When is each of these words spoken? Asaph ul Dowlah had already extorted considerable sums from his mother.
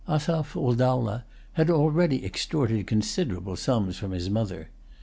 Asaph 0.07 0.55
ul 0.57 0.73
Dowlah 0.73 1.25
had 1.53 1.69
already 1.69 2.25
extorted 2.25 2.87
considerable 2.87 3.55
sums 3.55 3.97
from 3.99 4.13
his 4.13 4.31
mother. 4.31 4.71